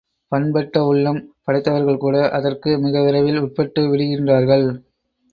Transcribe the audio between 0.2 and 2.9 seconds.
பண்பட்ட உள்ளம் படைத்தவர்கள்கூட அதற்கு